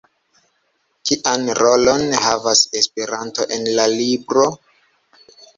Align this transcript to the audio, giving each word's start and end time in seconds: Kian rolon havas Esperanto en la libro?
Kian 1.09 1.43
rolon 1.59 2.09
havas 2.25 2.63
Esperanto 2.81 3.47
en 3.59 3.71
la 3.81 3.89
libro? 3.95 4.49